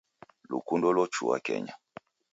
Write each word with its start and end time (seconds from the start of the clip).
Lukundo 0.51 0.87
lochua 0.95 1.37
kenya. 1.45 1.73